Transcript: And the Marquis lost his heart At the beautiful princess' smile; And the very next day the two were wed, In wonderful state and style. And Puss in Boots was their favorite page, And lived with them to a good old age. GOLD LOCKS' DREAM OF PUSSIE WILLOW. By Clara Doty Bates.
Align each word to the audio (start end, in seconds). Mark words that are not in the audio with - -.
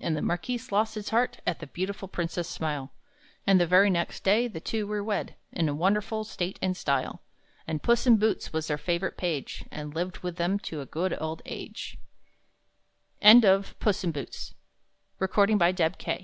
And 0.00 0.16
the 0.16 0.20
Marquis 0.20 0.60
lost 0.72 0.96
his 0.96 1.10
heart 1.10 1.38
At 1.46 1.60
the 1.60 1.68
beautiful 1.68 2.08
princess' 2.08 2.48
smile; 2.48 2.90
And 3.46 3.60
the 3.60 3.68
very 3.68 3.88
next 3.88 4.24
day 4.24 4.48
the 4.48 4.58
two 4.58 4.84
were 4.84 5.04
wed, 5.04 5.36
In 5.52 5.78
wonderful 5.78 6.24
state 6.24 6.58
and 6.60 6.76
style. 6.76 7.22
And 7.68 7.80
Puss 7.80 8.04
in 8.04 8.16
Boots 8.16 8.52
was 8.52 8.66
their 8.66 8.76
favorite 8.76 9.16
page, 9.16 9.64
And 9.70 9.94
lived 9.94 10.24
with 10.24 10.34
them 10.38 10.58
to 10.74 10.80
a 10.80 10.86
good 10.86 11.16
old 11.20 11.40
age. 11.46 11.98
GOLD 13.22 13.34
LOCKS' 13.44 13.44
DREAM 13.44 13.52
OF 13.54 13.78
PUSSIE 13.78 14.06
WILLOW. 14.08 14.14
By 15.20 15.26
Clara 15.28 15.56
Doty 15.72 15.94
Bates. 16.04 16.18